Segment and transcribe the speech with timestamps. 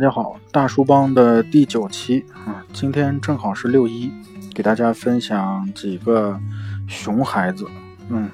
[0.00, 4.10] 大家好，大叔帮的第九期啊，今天正好是六一，
[4.54, 6.40] 给大家分享几个
[6.88, 7.66] 熊孩子。
[8.08, 8.30] 嗯，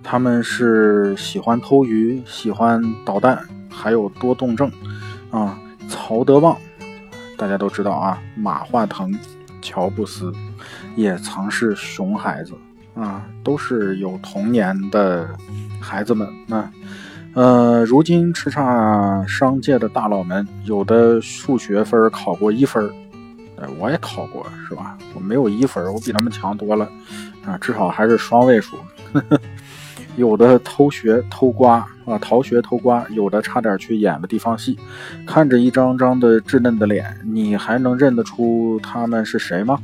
[0.00, 4.70] 他们是喜欢偷鱼，喜欢捣蛋，还有多动症
[5.32, 5.58] 啊。
[5.88, 6.56] 曹德旺，
[7.36, 9.12] 大家都知道啊，马化腾、
[9.60, 10.32] 乔布斯
[10.94, 12.52] 也曾是熊孩子
[12.94, 15.28] 啊，都是有童年的
[15.80, 16.28] 孩子们。
[16.46, 16.70] 那。
[17.34, 22.90] 呃，如今叱咤商界的大佬们，有的数学分考过一分，
[23.56, 24.98] 呃，我也考过，是吧？
[25.14, 26.88] 我没有一分，我比他们强多了，
[27.44, 28.76] 啊，至少还是双位数。
[29.12, 29.40] 呵 呵
[30.16, 34.76] 有的偷学偷瓜啊，逃学偷瓜，有的差点去演了地方戏。
[35.24, 39.78] 看着一张张的稚嫩的脸，你还能认得出他们是谁吗？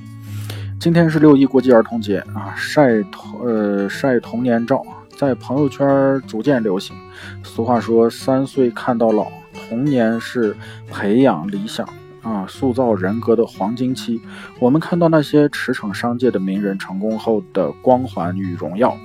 [0.80, 4.82] 今天是六一国际儿童节啊，晒童呃晒童年照。
[5.16, 6.96] 在朋友圈逐渐流行。
[7.42, 10.56] 俗话说：“三岁看到老，童年是
[10.90, 11.88] 培养理想
[12.22, 14.20] 啊、塑造人格的黄金期。”
[14.58, 18.96] 我们看到那些驰骋商界的名人成功后的光环与荣耀，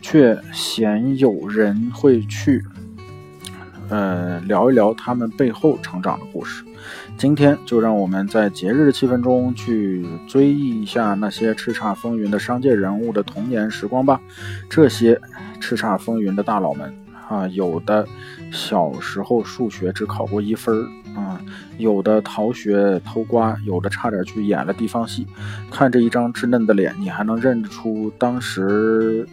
[0.00, 2.64] 却鲜有人会去，
[3.88, 6.64] 呃，聊一聊他们背后成长的故事。
[7.16, 14.20] 今天就让我们在节日的气氛中去追忆一下那些叱咤风云的商界人物的童年时光吧。
[14.68, 15.20] 这些
[15.60, 16.94] 叱咤风云的大佬们
[17.28, 18.06] 啊，有的
[18.52, 21.40] 小时候数学只考过一分儿啊，
[21.78, 25.26] 有的逃学偷瓜，有的差点去演了地方戏。
[25.70, 29.26] 看着一张稚嫩的脸，你还能认出当时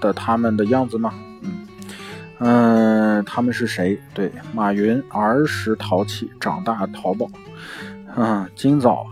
[0.00, 1.12] 的他们的样子吗？
[2.38, 3.98] 嗯，他们是谁？
[4.12, 7.26] 对，马云儿时淘气，长大淘宝。
[8.14, 9.06] 嗯，今早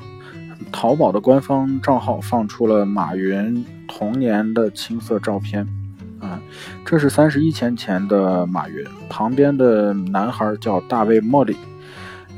[0.70, 5.66] 淘宝的官方账号放出了马云童年的青涩照片。
[6.20, 6.40] 啊，
[6.84, 11.56] 这是三十一年前的马云，旁边的男孩叫大卫莫里。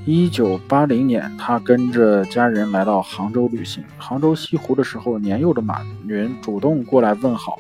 [0.05, 3.83] 一九八零年，他跟着家人来到杭州旅行。
[3.99, 7.59] 杭州西湖的时候，年幼的马云主动过来问好。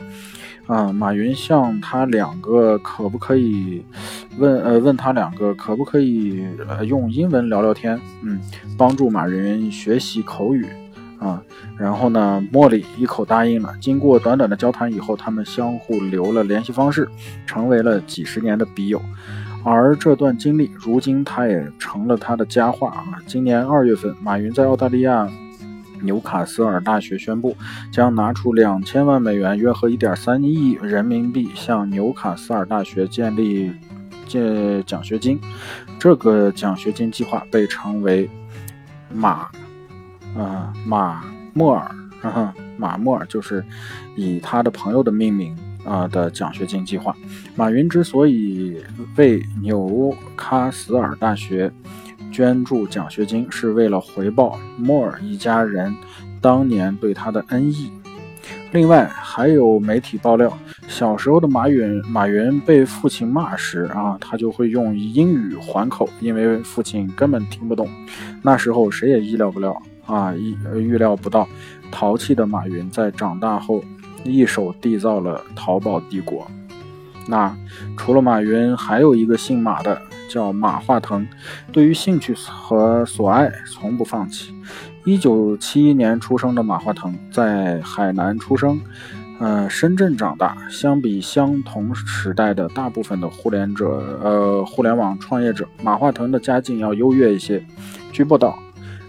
[0.67, 3.85] 啊，马云向他两个可不可以
[4.37, 8.41] 问呃问他两个可不可以呃用英文聊聊天，嗯，
[8.77, 10.67] 帮助马云学习口语
[11.21, 11.41] 啊。
[11.79, 13.73] 然后呢，莫里一口答应了。
[13.81, 17.09] 经过短短的交谈以后，他们相互留了联系方式，
[17.47, 19.01] 成为了几十年的笔友。
[19.63, 23.19] 而这段经历，如今他也成了他的佳话啊。
[23.27, 25.31] 今年二月份，马云在澳大利亚。
[26.03, 27.57] 纽卡斯尔大学宣布，
[27.93, 33.73] 将拿出两千万美元（约合一点三亿人民币）向纽卡斯尔大学建立
[34.27, 35.41] 建奖学金。
[35.99, 38.29] 这个奖学金计划被称为
[39.13, 39.49] “马”，
[40.37, 41.25] 啊，马
[41.55, 41.91] 莫尔，
[42.77, 43.65] 马莫尔就是
[44.15, 47.17] 以他的朋友的命名啊的奖学金计划。
[47.55, 48.77] 马云之所以
[49.17, 51.73] 为纽卡斯尔大学。
[52.33, 55.95] 捐助奖学金是为了回报莫尔一家人
[56.41, 57.91] 当年对他的恩义。
[58.73, 60.53] 另外，还有媒体爆料，
[60.87, 67.89] 小时候的马云马云被父亲骂时啊，他就会用英语还口，因为父亲根本听不懂。
[68.43, 71.49] 那时候谁也意料不了啊，预预料不到，
[71.91, 73.83] 淘气的马云在长大后
[74.25, 76.47] 一手缔造了淘宝帝国。
[77.27, 77.57] 那
[77.97, 80.01] 除了马云，还有一个姓马的。
[80.29, 81.27] 叫马化腾，
[81.73, 84.55] 对于兴趣和所爱从不放弃。
[85.05, 88.81] 一九七一年出生的马化腾在海南出生，
[89.39, 90.57] 呃，深圳长大。
[90.69, 97.65] 相比相同时代的大部分的互联者，呃，互联网创业者，马化腾的家境要优越一些。
[98.13, 98.59] 据报道。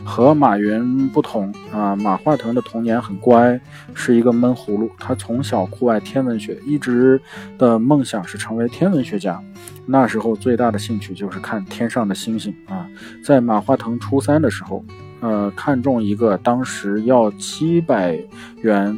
[0.07, 3.59] 和马云不同啊，马化腾的童年很乖，
[3.93, 4.89] 是一个闷葫芦。
[4.97, 7.21] 他从小酷爱天文学，一直
[7.57, 9.39] 的梦想是成为天文学家。
[9.85, 12.87] 那时候最大的兴趣就是看天上的星星啊。
[13.23, 14.83] 在马化腾初三的时候，
[15.19, 18.17] 呃，看中一个当时要七百
[18.61, 18.97] 元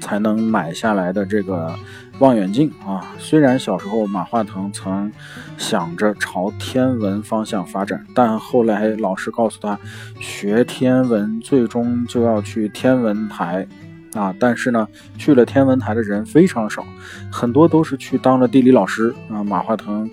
[0.00, 1.72] 才能买下来的这个。
[2.18, 5.12] 望远镜啊，虽然小时候马化腾曾
[5.58, 9.78] 想着朝天文方向发展，但后来老师告诉他，
[10.18, 13.66] 学天文最终就要去天文台
[14.14, 14.34] 啊。
[14.40, 16.82] 但是呢，去了天文台的人非常少，
[17.30, 19.44] 很多都是去当了地理老师啊。
[19.44, 20.08] 马化腾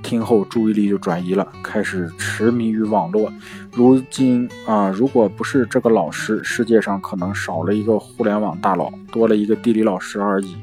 [0.00, 3.32] 听后注意力就转移了，开始痴迷于网络。
[3.72, 10.54] 如今啊，如果不是这个老师，世界上可能少了一个互联网大佬，多了一个地理老师而已。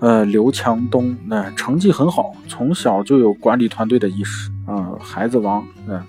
[0.00, 5.62] 呃，刘强东那成绩很好，从小就有管理团队的意识啊，孩子王。
[5.86, 6.02] 嗯，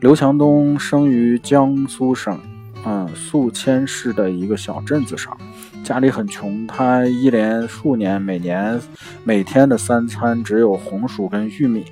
[0.00, 2.38] 刘强东生于江苏省，
[2.86, 5.36] 嗯，宿迁市的一个小镇子上，
[5.82, 8.80] 家里很穷，他一连数年每年
[9.24, 11.86] 每天的三餐只有红薯跟玉米，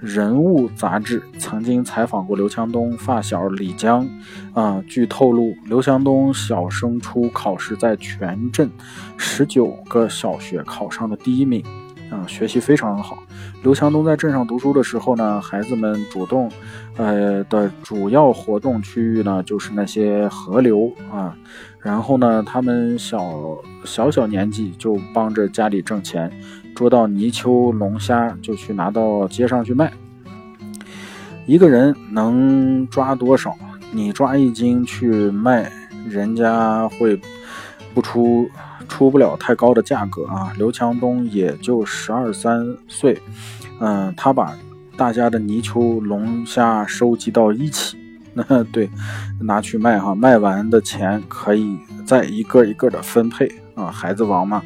[0.00, 4.06] 人物杂志曾经采访过刘强东发小李江，
[4.52, 8.70] 啊，据透露，刘强东小升初考试在全镇
[9.16, 11.64] 十九个小学考上了第一名，
[12.10, 13.18] 啊，学习非常好。
[13.64, 16.50] 刘强东在镇上读书的时候呢，孩子们主动，
[16.98, 21.34] 呃的主要活动区域呢就是那些河流啊，
[21.80, 23.24] 然后呢，他们小
[23.82, 26.30] 小小年纪就帮着家里挣钱。
[26.74, 29.90] 捉到泥鳅、龙虾，就去拿到街上去卖。
[31.46, 33.54] 一个人能抓多少？
[33.92, 35.72] 你抓一斤去卖，
[36.06, 37.18] 人家会
[37.94, 38.46] 不出
[38.88, 40.52] 出不了太高的价格啊。
[40.56, 43.20] 刘强东也就十二三岁，
[43.80, 44.56] 嗯，他把
[44.96, 47.96] 大家的泥鳅、龙虾收集到一起，
[48.34, 48.88] 那对，
[49.40, 53.50] 拿去卖哈，卖完的钱可以再一个一个的分配。
[53.74, 54.62] 啊，孩子王嘛，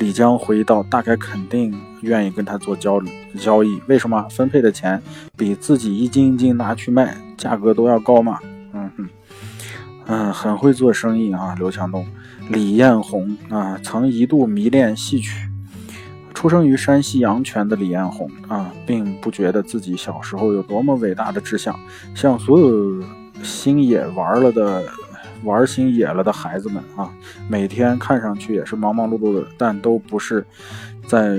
[0.00, 3.00] 李江回忆道：“大概肯定愿意跟他做交
[3.38, 4.22] 交易，为什么？
[4.28, 5.00] 分配的钱
[5.34, 8.38] 比自己一斤一斤拿去卖，价格都要高嘛。”
[8.74, 9.08] 嗯哼，
[10.08, 12.06] 嗯，很会做生意啊，刘强东。
[12.50, 15.48] 李彦宏啊，曾一度迷恋戏曲。
[16.34, 21.78] 出生于山西阳泉的李彦宏啊，并不觉得自己小时候有多么伟大的志向，
[22.14, 23.02] 像所有
[23.42, 24.82] 星野玩了的。
[25.42, 27.10] 玩星野了的孩子们啊，
[27.48, 30.46] 每天看上去也是忙忙碌碌的，但都不是
[31.06, 31.34] 在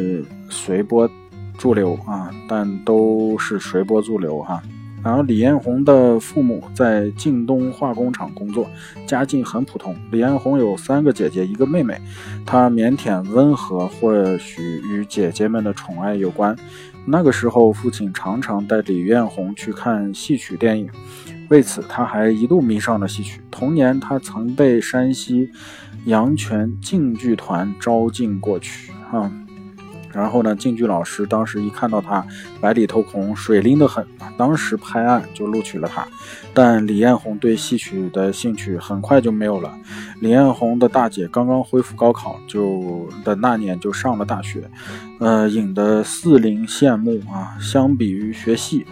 [0.49, 1.07] 随波
[1.55, 4.59] 逐流啊，但都是随波逐流哈。
[5.03, 8.69] 然后李彦宏的父母在晋东化工厂工作，
[9.07, 9.95] 家境很普通。
[10.12, 12.00] 李彦宏有三个姐姐，一个妹妹，
[12.45, 16.56] 他腼腆温和，或许与姐姐们的宠爱有关。
[17.06, 20.88] 那个时候，父亲常常带李彦宏去看戏曲电影。
[21.50, 23.42] 为此，他还一度迷上了戏曲。
[23.50, 25.50] 童年，他曾被山西
[26.06, 29.31] 阳泉晋剧团招进过去啊。
[30.13, 32.25] 然后呢，京剧老师当时一看到他
[32.59, 34.05] 白里透红、水灵得很，
[34.37, 36.07] 当时拍案就录取了他。
[36.53, 39.71] 但李彦宏对戏曲的兴趣很快就没有了。
[40.19, 44.69] 李彦宏的大姐刚刚恢复高考，就的那年就上了大学，
[45.19, 47.57] 呃，引得四邻羡慕啊。
[47.59, 48.85] 相比于学戏。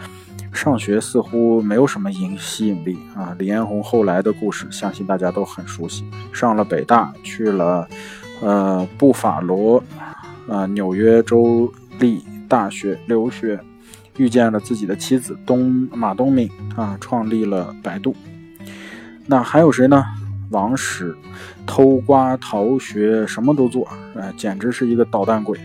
[0.52, 3.36] 上学似乎没有什么引吸引力啊！
[3.38, 6.04] 李彦宏后来的故事，相信大家都很熟悉。
[6.34, 7.88] 上了北大，去了
[8.42, 9.82] 呃布法罗，
[10.50, 13.60] 呃纽约州立大学留学，
[14.18, 18.16] 遇见了自己的妻子东马东敏啊，创立了百度。
[19.28, 20.04] 那还有谁呢？
[20.50, 21.16] 王石，
[21.68, 25.60] 偷瓜逃学，什么都做，呃，简直是一个捣蛋鬼。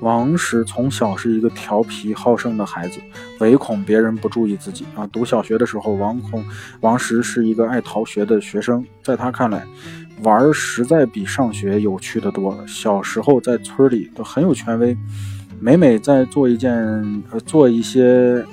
[0.00, 3.00] 王石从小是一个调皮好胜的孩子，
[3.38, 5.06] 唯恐别人不注意自己啊。
[5.06, 6.44] 读小学的时候，王孔
[6.80, 9.64] 王石是一个爱逃学的学生，在他看来，
[10.22, 12.56] 玩实在比上学有趣的多。
[12.66, 14.96] 小时候在村里都很有权威，
[15.60, 16.72] 每每在做一件
[17.30, 18.44] 呃做一些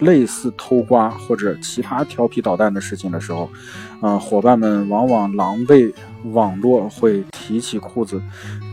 [0.00, 3.50] 类似偷瓜或者其他调皮捣蛋的事情的时候，
[4.00, 5.92] 啊，伙伴们往往狼狈
[6.32, 8.20] 网络会提起裤子，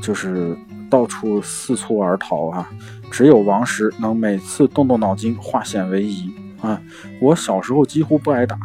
[0.01, 0.57] 就是。
[0.87, 2.69] 到处四处而逃啊！
[3.09, 6.31] 只有王石能每次动动脑筋，化险为夷
[6.61, 6.79] 啊！
[7.19, 8.55] 我小时候几乎不挨打，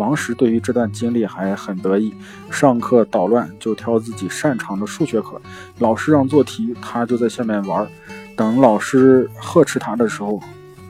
[0.00, 2.14] 王石对于这段经历还很得意。
[2.50, 5.38] 上课捣乱就挑自己擅长的数学课，
[5.78, 7.86] 老师让做题，他就在下面玩。
[8.34, 10.40] 等老师呵斥他的时候，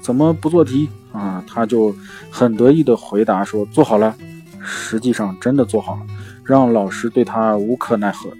[0.00, 1.42] 怎么不做题啊？
[1.48, 1.92] 他就
[2.30, 4.14] 很得意的回答说：“做好了。”
[4.62, 6.02] 实际上真的做好了，
[6.44, 8.30] 让老师对他无可奈何。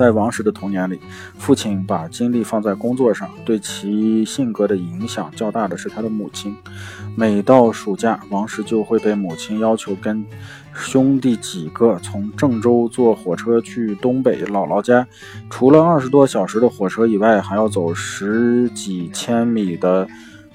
[0.00, 0.98] 在王石的童年里，
[1.36, 6.56] 父亲把精力放在工作上，对其性格的影响较大的是他的母亲。
[7.14, 10.24] 每到暑假，王石就会被母亲要求跟
[10.72, 15.06] 兄弟几个从郑州坐火车去东北姥姥家，
[15.50, 20.08] 除了二十多小时的火车以外，还要走十几千米的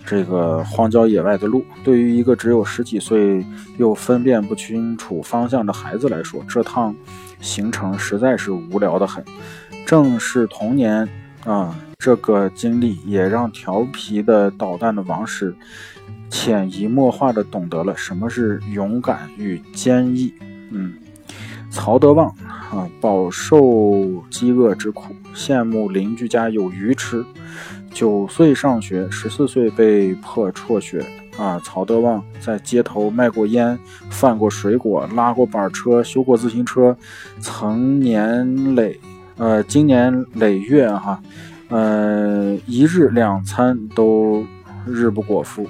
[0.07, 1.63] 这个荒郊野外的路。
[1.83, 3.45] 对于一个只有十几岁
[3.77, 6.95] 又分辨不清楚方向的孩子来说，这趟。
[7.39, 9.24] 行程实在是无聊的很，
[9.86, 11.08] 正是童年
[11.46, 15.56] 啊，这个经历也让调皮的捣蛋的王石
[16.30, 20.34] 潜移默化的懂得了什么是勇敢与坚毅。
[20.72, 20.94] 嗯，
[21.70, 22.27] 曹德旺
[22.72, 27.24] 啊，饱受饥饿之苦，羡慕邻居家有鱼吃。
[27.94, 31.06] 九岁上学，十四岁被迫辍学。
[31.38, 33.77] 啊，曹德旺在街头卖过烟，
[34.10, 36.96] 贩过水果，拉过板车，修过自行车，
[37.39, 39.00] 曾年累，
[39.38, 41.22] 呃，经年累月哈，
[41.68, 44.46] 呃，一日两餐都
[44.86, 45.68] 日不果腹，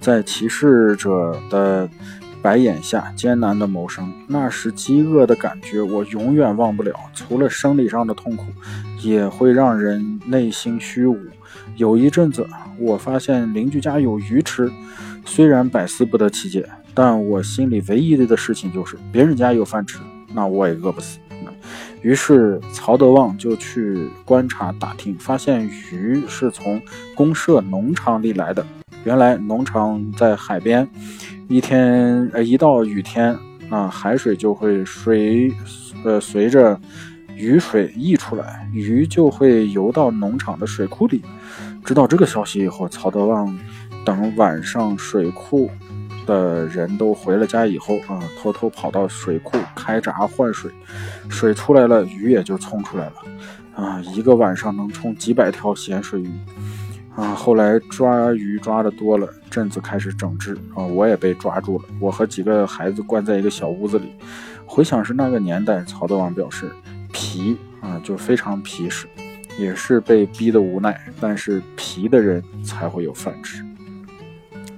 [0.00, 1.88] 在歧视者的
[2.42, 8.44] 白眼下艰难的谋生，那时饥饿的感觉我永远忘不了，除了生理上的痛苦，
[9.02, 11.18] 也会让人内心虚无。
[11.76, 12.46] 有一阵子，
[12.78, 14.70] 我发现邻居家有鱼吃，
[15.24, 19.98] 虽然百思不得其解，但我心里唯一的事情就是别人家有饭吃，
[20.32, 21.18] 那我也饿不死。
[22.02, 26.80] 于是曹德旺就去观察打听，发现鱼是从
[27.14, 28.64] 公社农场里来的。
[29.04, 30.88] 原来农场在海边，
[31.48, 33.36] 一天呃一到雨天
[33.68, 35.52] 啊，海水就会随
[36.04, 36.78] 呃随着
[37.34, 41.22] 雨水溢出来，鱼就会游到农场的水库里。
[41.86, 43.56] 知道这个消息以后，曹德旺
[44.04, 45.70] 等晚上水库
[46.26, 50.68] 的人都回了家以后啊，偷偷跑到水库开闸换水，
[51.28, 53.12] 水出来了，鱼也就冲出来了
[53.76, 56.28] 啊，一个晚上能冲几百条咸水鱼。
[57.14, 61.84] 啊，后来抓鱼抓的多了，镇子开始整治啊，我也被抓住了。
[62.00, 64.12] 我和几个孩子关在一个小屋子里。
[64.66, 66.68] 回想是那个年代，曹德旺表示
[67.12, 69.06] 皮啊就非常皮实，
[69.58, 70.98] 也是被逼的无奈。
[71.20, 73.62] 但是皮的人才会有饭吃，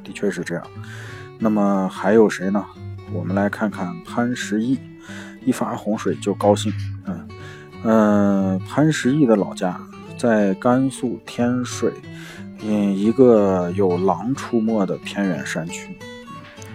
[0.03, 0.65] 的确是这样。
[1.39, 2.65] 那么还有谁呢？
[3.13, 4.79] 我们来看看潘石屹，
[5.45, 6.73] 一发洪水就高兴。
[7.07, 7.29] 嗯
[7.85, 9.81] 嗯，潘石屹的老家。
[10.19, 11.93] 在甘肃天水，
[12.65, 15.97] 嗯，一个有狼出没的偏远山区，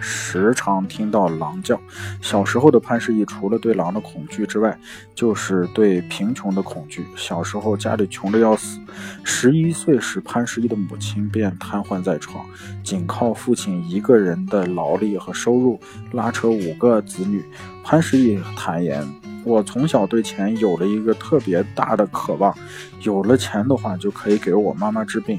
[0.06, 1.80] 时常听到狼叫。
[2.20, 4.78] 小时候的潘石屹，除了对狼的恐惧之外，
[5.14, 7.06] 就是对贫穷的恐惧。
[7.16, 8.78] 小时候家里穷得要死，
[9.24, 12.44] 十一岁时，潘石屹的母亲便瘫痪在床，
[12.82, 15.80] 仅靠父亲一个人的劳力和收入
[16.12, 17.42] 拉扯五个子女。
[17.82, 19.02] 潘石屹坦言。
[19.46, 22.56] 我从小对钱有了一个特别大的渴望，
[23.02, 25.38] 有了钱的话就可以给我妈妈治病。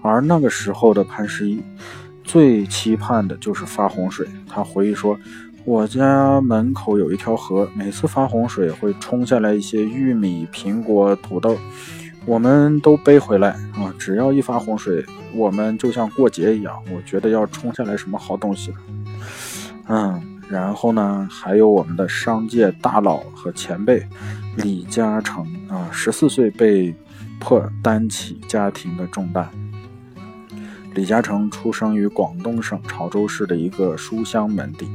[0.00, 1.62] 而那个时候的潘石屹
[2.24, 4.26] 最期盼的就是发洪水。
[4.48, 5.16] 他回忆说
[5.64, 11.56] ：“我家门口有一条河，每次发洪水会冲下来一些玉米、苹果、土豆，
[12.26, 13.94] 我们都背回来啊。
[13.98, 15.04] 只要一发洪水，
[15.34, 16.82] 我们就像过节一样。
[16.92, 18.72] 我觉得要冲下来什么好东西。”
[19.88, 20.20] 嗯。
[20.50, 24.06] 然后呢，还有我们的商界大佬和前辈
[24.58, 26.94] 李嘉诚啊，十四岁被
[27.40, 29.48] 迫担起家庭的重担。
[30.94, 34.88] 李嘉诚出生于广东省潮州市的一个书香门第，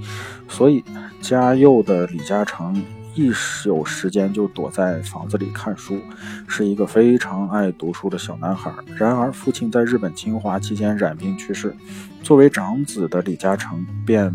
[0.48, 0.84] 所以
[1.22, 2.82] 家幼的李嘉诚
[3.16, 3.32] 一
[3.66, 6.00] 有时间就躲在房子里看书，
[6.48, 8.72] 是一个非常爱读书的小男孩。
[8.96, 11.76] 然而，父亲在日本侵华期间染病去世，
[12.24, 14.34] 作为长子的李嘉诚便。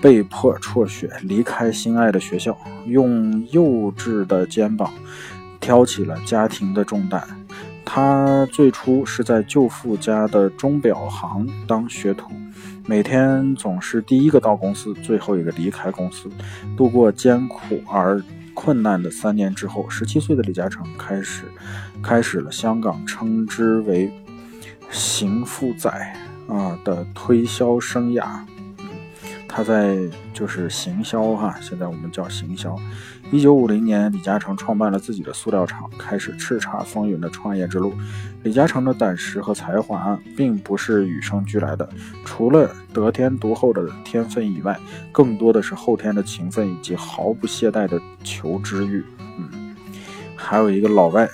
[0.00, 2.56] 被迫辍学，离开心爱的学校，
[2.86, 4.92] 用幼稚的肩膀
[5.58, 7.20] 挑起了家庭的重担。
[7.90, 12.30] 他最初是在舅父家的钟表行当学徒，
[12.86, 16.28] 每天总是第一个到公司，最后一个离开公司。
[16.76, 21.44] 度过艰苦而困难的三年之后，十七岁的李嘉诚开始
[22.02, 24.12] 开始了香港称之为
[24.92, 25.88] “行富仔”
[26.46, 28.38] 啊的推销生涯。
[29.48, 29.96] 他在
[30.34, 32.76] 就是行销哈，现在我们叫行销。
[33.32, 37.92] 一九五零年，李嘉诚创办了自己的塑料厂，开始叱咤风云的创业之路。
[38.42, 41.88] 李嘉诚的胆识和才华并不是与生俱来的，
[42.24, 44.78] 除了得天独厚的天分以外，
[45.10, 49.04] 更多的是后天的勤奋以及毫不懈怠的求知欲。
[49.38, 49.74] 嗯，
[50.36, 51.28] 还有一个老外，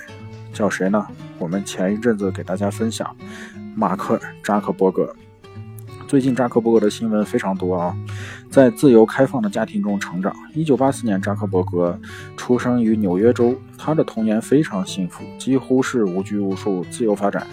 [0.51, 1.05] 叫谁呢？
[1.37, 3.15] 我们前一阵子给大家分享，
[3.75, 5.13] 马克扎克伯格。
[6.07, 7.95] 最近扎克伯格的新闻非常多啊，
[8.49, 10.33] 在自由开放的家庭中成长。
[10.53, 11.99] 一九八四年，扎克伯格
[12.37, 17.45] 出生于纽约州，他的童年非常幸福，几乎是无拘无束、自由发展。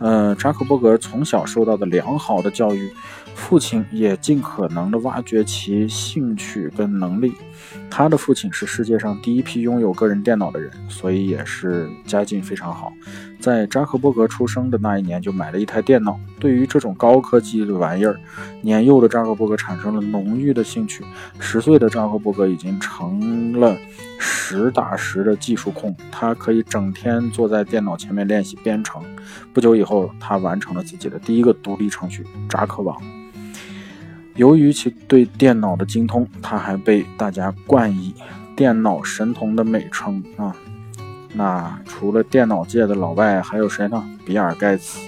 [0.00, 2.92] 呃，扎克伯格从小受到的良好的教育，
[3.36, 7.32] 父亲也尽可能的挖掘其兴趣跟能力。
[7.88, 12.92] 他的父亲是世界上第一批拥有个人电脑的人，所以也是家境非常好。
[13.44, 16.18] 在扎克伯格出生的那一年就买了一台电脑。
[16.40, 18.18] 对于这种高科技的玩意儿，
[18.62, 21.04] 年幼的扎克伯格产生了浓郁的兴趣。
[21.38, 23.76] 十岁的扎克伯格已经成了
[24.18, 29.02] 实打实的技术控，他可以整天坐在电脑前面练习编程。
[29.52, 32.98] 不久以后，他完成了自己的第一个独立程序——扎克网。
[34.36, 38.14] 由于其对电脑的精通，他还被大家冠以
[38.56, 40.56] “电脑神童”的美称啊。
[41.34, 44.02] 那除了电脑界的老外，还有谁呢？
[44.24, 44.98] 比尔盖茨，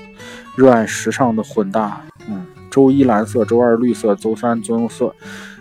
[0.56, 5.14] 热爱时尚的混搭，嗯，周一蓝色，周二绿色，周三棕色。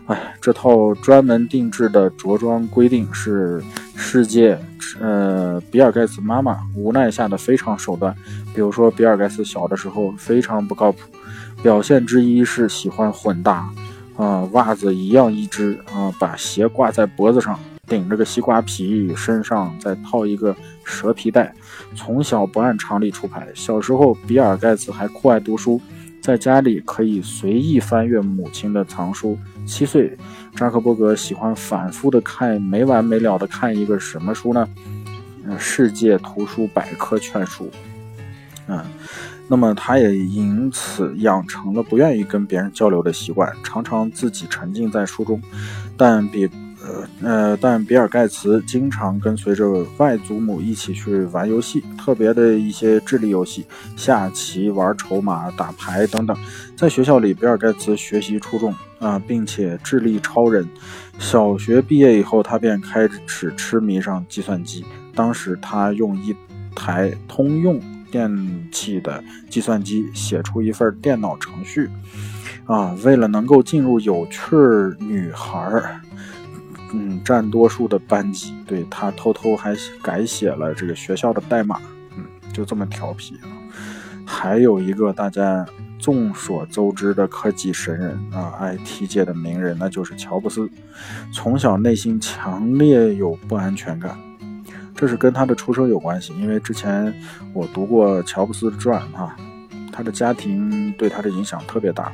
[0.07, 3.63] 哎，这套专门定制的着装规定是
[3.95, 4.60] 世界，
[5.00, 8.15] 呃，比尔盖茨妈妈无奈下的非常手段。
[8.53, 11.00] 比如说，比尔盖茨小的时候非常不靠谱。
[11.63, 13.67] 表现之一是喜欢混搭，
[14.15, 21.54] 啊，袜子一样一只，啊，把鞋挂在脖子上，顶着个西瓜皮，身上再套一个蛇皮袋。
[21.96, 23.48] 从小不按常理出牌。
[23.54, 25.80] 小时候，比尔盖茨还酷爱读书，
[26.22, 29.38] 在家里可以随意翻阅母亲的藏书。
[29.65, 30.18] 七岁，
[30.56, 34.68] 扎克伯格喜欢反复的看，没完没了的看一个什么书呢？
[35.60, 37.70] 世界图书百科全书。
[38.68, 38.84] 嗯，
[39.48, 45.39] 那么他也因此养成了不愿意跟别人交流的习惯，常常自己沉浸在书中。
[45.96, 46.50] 但比
[47.22, 53.65] 呃，但比尔盖茨经常跟随着外祖母一起去玩游戏，特别的一些智力游戏，
[53.96, 56.38] 下棋、玩筹码、打牌等等。
[56.75, 60.68] 在学校里，比尔盖茨学习出众啊，并且智力超人。
[61.18, 64.86] 小学毕业以后，他便开始痴迷上计算机。
[65.15, 66.36] 当时他用一
[66.75, 67.80] 台通用
[68.12, 68.30] 电
[68.72, 71.89] 器的计算机写出一份电脑程序，
[72.65, 74.56] 啊，为了能够进入有趣
[75.00, 76.01] 女孩。
[76.98, 81.82] 嗯，占多数的班级，对他偷偷还改写了这个学校的代码，
[82.16, 82.24] 嗯，
[82.54, 83.52] 就这么调皮啊。
[84.25, 85.66] 还有一个大家
[86.00, 90.70] 众所周知的科技神人啊，IT 界的名人，那就是乔布斯。
[91.34, 94.18] 从小内心强烈有不安全感，
[94.96, 96.34] 这是跟他的出生有关系。
[96.40, 97.14] 因为之前
[97.54, 99.36] 我读过乔布斯传哈，
[99.92, 102.12] 他的家庭对他的影响特别大。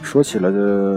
[0.00, 0.50] 说起了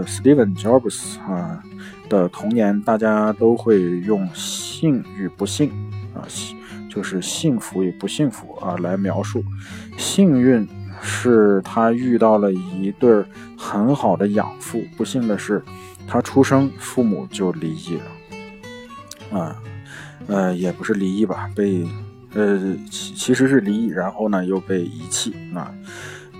[0.04, 1.62] Steven Jobs 啊。
[2.08, 5.70] 的童年，大家都会用幸与不幸
[6.14, 6.26] 啊，
[6.88, 9.42] 就是幸福与不幸福啊来描述。
[9.96, 10.66] 幸运
[11.02, 13.24] 是他遇到了一对
[13.56, 15.62] 很好的养父，不幸的是
[16.06, 19.38] 他出生父母就离异了。
[19.38, 19.56] 啊，
[20.26, 21.86] 呃，也不是离异吧，被
[22.34, 25.74] 呃其其实是离异，然后呢又被遗弃啊。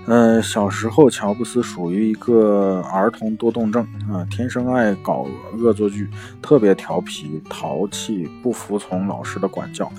[0.09, 5.27] 嗯，小时候乔布斯属于一个儿童多动症啊，天生爱搞
[5.59, 6.09] 恶作剧，
[6.41, 9.91] 特别调皮、淘气，不服从老师的管教，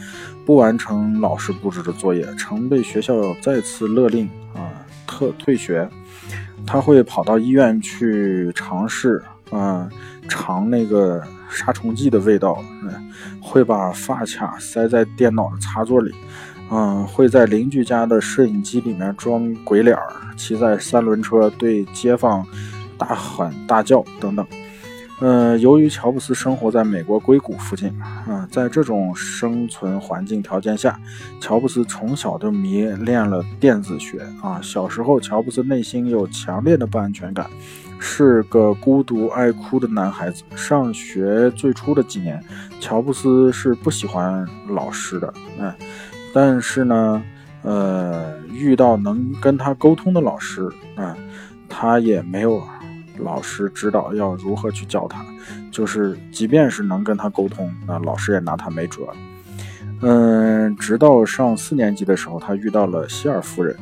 [0.46, 4.72] 不完成老师布置的作业，曾被学校再次勒令啊
[5.06, 5.86] 特退学。
[6.66, 9.88] 他会跑到医院去尝试啊
[10.26, 16.14] 尝那个杀虫剂的味道，嗯，会把发卡塞在电脑的插座里。
[16.70, 22.46] 嗯，会在邻居家的摄影机里面装鬼脸儿，骑在三轮车对街坊
[22.98, 24.46] 大喊大叫等等。
[25.20, 31.00] 嗯，由于乔布斯生活在美国硅谷附近，啊，在这种生存环境条件下，
[31.40, 34.20] 乔布斯从小就迷恋了电子学。
[34.40, 37.46] 啊，小时候乔布斯内心有强烈的不安全感，
[37.98, 40.44] 是个孤独爱哭的男孩子。
[40.54, 42.40] 上学最初的几年，
[42.78, 45.34] 乔布斯是不喜欢老师的。
[45.58, 45.72] 嗯。
[46.32, 47.22] 但是呢，
[47.62, 51.16] 呃，遇到能跟他沟通的老师啊，
[51.68, 52.62] 他也没有
[53.18, 55.24] 老师指导要如何去教他，
[55.70, 59.08] 就是即便是能跟他沟通，那老师也拿他没辙。
[60.02, 63.76] 嗯，直到上四年级的时候，他遇到了希尔夫人，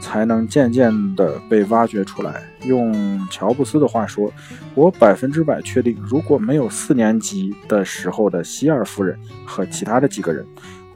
[0.00, 2.42] 才能渐渐的被挖掘出来。
[2.64, 4.32] 用乔布斯的话说，
[4.76, 10.46] 我百分之百确定，如果没有四年级的时候的希尔夫人和其他的几个人。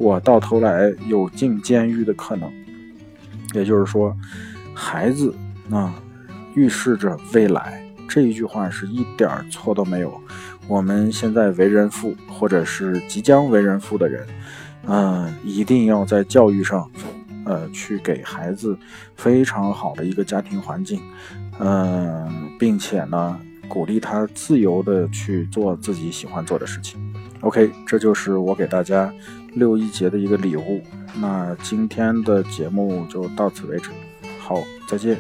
[0.05, 2.53] 我到头来有进监狱的可能，
[3.55, 4.15] 也就是说，
[4.75, 5.35] 孩子
[5.71, 5.95] 啊，
[6.55, 7.83] 预示着未来。
[8.07, 10.21] 这一句话是一点错都没有。
[10.69, 14.27] 我们现在为人父，或者是即将为人父的人，
[14.87, 16.87] 嗯，一定要在教育上，
[17.47, 18.77] 呃，去给孩子
[19.17, 21.01] 非常好的一个家庭环境，
[21.61, 27.01] 嗯，并且呢，鼓励他自由的去做自己喜欢做的事情。
[27.41, 29.11] OK，这就是我给大家。
[29.55, 30.83] 六一节的一个礼物，
[31.21, 33.91] 那今天的节目就到此为止，
[34.39, 35.19] 好，再见。